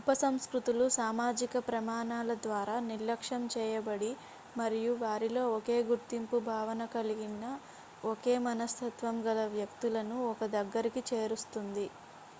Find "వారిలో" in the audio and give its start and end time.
5.02-5.44